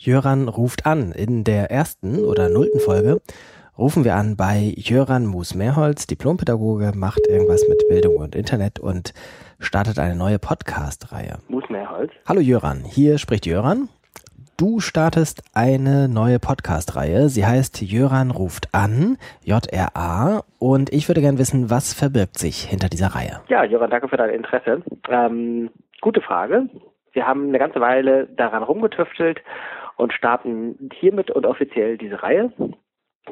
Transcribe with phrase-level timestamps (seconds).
[0.00, 1.10] Jöran ruft an.
[1.10, 3.20] In der ersten oder nullten Folge
[3.76, 9.12] rufen wir an bei Jöran Mus-Mehrholz, Diplompädagoge, macht irgendwas mit Bildung und Internet und
[9.58, 11.38] startet eine neue Podcast-Reihe.
[11.48, 12.12] Mus-Mehrholz.
[12.28, 13.88] Hallo Jöran, hier spricht Jöran.
[14.56, 17.28] Du startest eine neue Podcast-Reihe.
[17.28, 20.42] Sie heißt Jöran ruft an, J-R-A.
[20.60, 23.40] Und ich würde gerne wissen, was verbirgt sich hinter dieser Reihe?
[23.48, 24.80] Ja, Jöran, danke für dein Interesse.
[25.08, 25.70] Ähm,
[26.00, 26.68] gute Frage.
[27.12, 29.40] Wir haben eine ganze Weile daran rumgetüftelt
[29.98, 32.50] und starten hiermit und offiziell diese Reihe.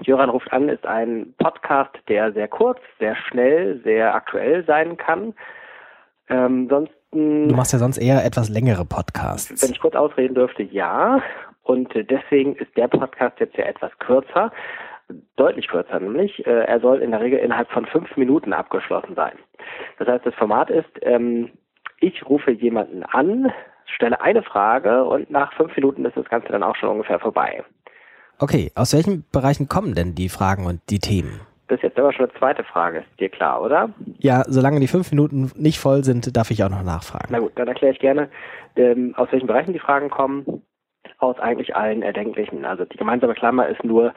[0.02, 5.32] Jöran ruft an ist ein Podcast, der sehr kurz, sehr schnell, sehr aktuell sein kann.
[6.28, 9.62] Ähm, sonst Du machst ja sonst eher etwas längere Podcasts.
[9.62, 11.22] Wenn ich kurz ausreden dürfte, ja.
[11.62, 14.52] Und deswegen ist der Podcast jetzt ja etwas kürzer,
[15.36, 16.46] deutlich kürzer nämlich.
[16.46, 19.32] Äh, er soll in der Regel innerhalb von fünf Minuten abgeschlossen sein.
[19.98, 21.50] Das heißt, das Format ist, ähm,
[22.00, 23.50] ich rufe jemanden an,
[23.94, 27.64] stelle eine Frage und nach fünf Minuten ist das Ganze dann auch schon ungefähr vorbei.
[28.38, 31.40] Okay, aus welchen Bereichen kommen denn die Fragen und die Themen?
[31.68, 33.90] Das ist jetzt aber schon eine zweite Frage, ist dir klar, oder?
[34.18, 37.28] Ja, solange die fünf Minuten nicht voll sind, darf ich auch noch nachfragen.
[37.30, 38.28] Na gut, dann erkläre ich gerne,
[38.76, 40.62] ähm, aus welchen Bereichen die Fragen kommen.
[41.18, 42.64] Aus eigentlich allen erdenklichen.
[42.64, 44.12] Also die gemeinsame Klammer ist nur,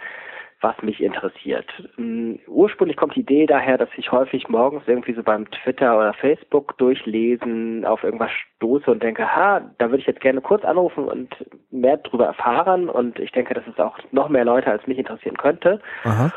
[0.62, 1.68] was mich interessiert.
[1.98, 6.14] Ähm, ursprünglich kommt die Idee daher, dass ich häufig morgens irgendwie so beim Twitter oder
[6.14, 11.06] Facebook durchlesen auf irgendwas stoße und denke, ha, da würde ich jetzt gerne kurz anrufen
[11.06, 11.30] und
[11.72, 12.90] mehr darüber erfahren.
[12.90, 15.80] Und ich denke, dass es auch noch mehr Leute als mich interessieren könnte.
[16.04, 16.32] Aha.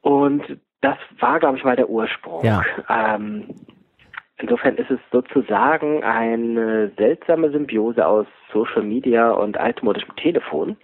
[0.00, 2.42] Und das war, glaube ich, mal der Ursprung.
[2.44, 2.62] Ja.
[2.88, 3.48] Ähm,
[4.38, 10.78] insofern ist es sozusagen eine seltsame Symbiose aus Social Media und altmodischem Telefon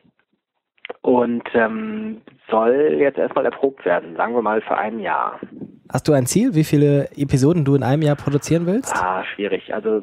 [1.02, 5.40] und ähm, soll jetzt erstmal erprobt werden, sagen wir mal für ein Jahr.
[5.92, 8.94] Hast du ein Ziel, wie viele Episoden du in einem Jahr produzieren willst?
[8.96, 9.72] Ah, schwierig.
[9.72, 10.02] Also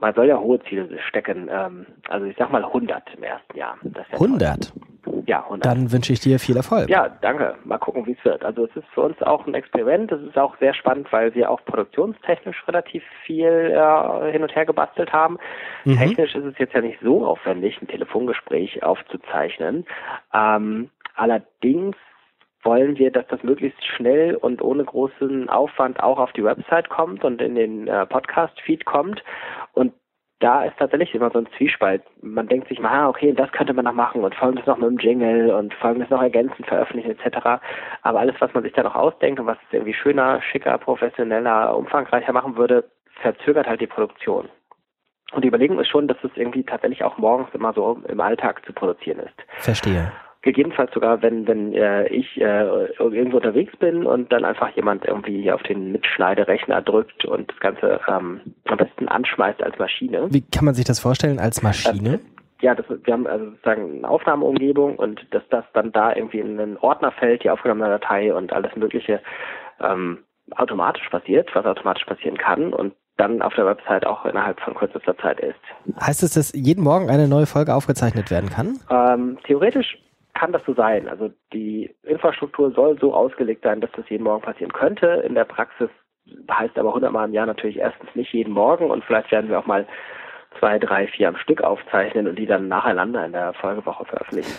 [0.00, 1.48] man soll ja hohe Ziele stecken.
[1.50, 3.76] Ähm, also ich sag mal 100 im ersten Jahr.
[4.12, 4.72] 100?
[4.72, 4.82] Toll.
[5.28, 5.66] Ja, 100.
[5.66, 6.88] Dann wünsche ich dir viel Erfolg.
[6.88, 7.56] Ja, danke.
[7.64, 8.42] Mal gucken, wie es wird.
[8.46, 10.10] Also es ist für uns auch ein Experiment.
[10.10, 14.64] Es ist auch sehr spannend, weil wir auch produktionstechnisch relativ viel äh, hin und her
[14.64, 15.36] gebastelt haben.
[15.84, 15.98] Mhm.
[15.98, 19.84] Technisch ist es jetzt ja nicht so aufwendig, ein Telefongespräch aufzuzeichnen.
[20.32, 21.96] Ähm, allerdings
[22.62, 27.22] wollen wir, dass das möglichst schnell und ohne großen Aufwand auch auf die Website kommt
[27.22, 29.22] und in den äh, Podcast-Feed kommt.
[30.40, 32.02] Da ist tatsächlich immer so ein Zwiespalt.
[32.22, 34.88] Man denkt sich mal, ah, okay, das könnte man noch machen und folgendes noch mit
[34.88, 37.60] dem Jingle und folgendes noch ergänzend veröffentlichen etc.
[38.02, 41.76] Aber alles, was man sich da noch ausdenkt und was es irgendwie schöner, schicker, professioneller,
[41.76, 42.84] umfangreicher machen würde,
[43.20, 44.48] verzögert halt die Produktion.
[45.32, 48.64] Und die Überlegung ist schon, dass es irgendwie tatsächlich auch morgens immer so im Alltag
[48.64, 49.34] zu produzieren ist.
[49.58, 50.12] Verstehe
[50.42, 55.50] gegebenenfalls sogar, wenn, wenn äh, ich äh, irgendwo unterwegs bin und dann einfach jemand irgendwie
[55.50, 60.28] auf den Mitschneiderechner drückt und das Ganze ähm, am besten anschmeißt als Maschine.
[60.30, 62.14] Wie kann man sich das vorstellen als Maschine?
[62.14, 62.18] Äh,
[62.60, 66.58] ja, das, wir haben also sozusagen eine Aufnahmeumgebung und dass das dann da irgendwie in
[66.58, 69.20] einen Ordner fällt, die aufgenommene Datei und alles Mögliche
[69.80, 70.18] ähm,
[70.56, 75.16] automatisch passiert, was automatisch passieren kann und dann auf der Website auch innerhalb von kürzester
[75.18, 75.58] Zeit ist.
[76.00, 78.78] Heißt es, dass jeden Morgen eine neue Folge aufgezeichnet werden kann?
[78.90, 79.98] Ähm, theoretisch
[80.38, 81.08] kann das so sein.
[81.08, 85.06] Also die Infrastruktur soll so ausgelegt sein, dass das jeden Morgen passieren könnte.
[85.26, 85.90] In der Praxis
[86.50, 89.58] heißt aber 100 Mal im Jahr natürlich erstens nicht jeden Morgen und vielleicht werden wir
[89.58, 89.86] auch mal
[90.58, 94.52] zwei, drei, vier am Stück aufzeichnen und die dann nacheinander in der Folgewoche veröffentlichen.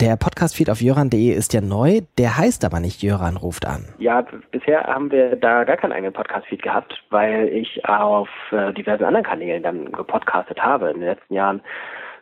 [0.00, 3.84] Der Podcast-Feed auf jöran.de ist ja neu, der heißt aber nicht Jöran ruft an.
[3.98, 9.04] Ja, bisher haben wir da gar keinen eigenen Podcast-Feed gehabt, weil ich auf äh, diversen
[9.04, 11.60] anderen Kanälen dann gepodcastet habe in den letzten Jahren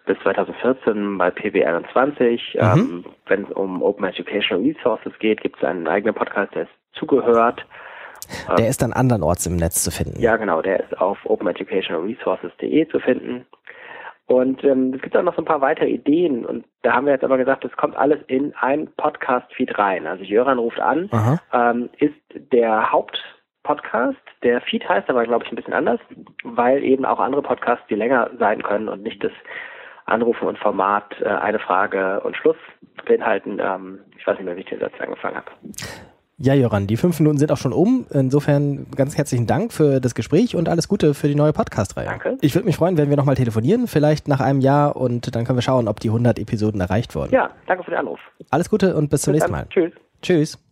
[0.09, 2.41] bis 2014 bei PB21.
[2.55, 2.81] Mhm.
[2.81, 6.73] Ähm, Wenn es um Open Educational Resources geht, gibt es einen eigenen Podcast, der ist
[6.95, 7.65] zugehört.
[8.49, 10.21] Der ähm, ist dann andernorts im Netz zu finden.
[10.21, 13.47] Ja, genau, der ist auf openeducationalresources.de zu finden.
[14.27, 17.15] Und ähm, es gibt auch noch so ein paar weitere Ideen und da haben wir
[17.15, 20.07] jetzt aber gesagt, es kommt alles in ein Podcast-Feed rein.
[20.07, 21.09] Also Jöran ruft an,
[21.55, 24.19] ähm, ist der Hauptpodcast.
[24.43, 25.99] Der Feed heißt aber, glaube ich, ein bisschen anders,
[26.45, 29.33] weil eben auch andere Podcasts, die länger sein können und nicht das
[30.09, 32.57] Anrufen und Format äh, eine Frage und Schluss
[33.07, 33.59] beinhalten.
[33.61, 35.51] Ähm, ich weiß nicht mehr, wie ich den Satz angefangen habe.
[36.41, 38.07] Ja, Joran, die fünf Minuten sind auch schon um.
[38.11, 42.07] Insofern ganz herzlichen Dank für das Gespräch und alles Gute für die neue Podcast-Reihe.
[42.07, 42.39] Danke.
[42.41, 45.59] Ich würde mich freuen, wenn wir nochmal telefonieren, vielleicht nach einem Jahr und dann können
[45.59, 47.33] wir schauen, ob die 100 Episoden erreicht wurden.
[47.33, 48.21] Ja, danke für den Anruf.
[48.51, 49.67] Alles Gute und bis, bis zum nächsten Mal.
[49.69, 49.93] Tschüss.
[50.23, 50.68] Tschüss.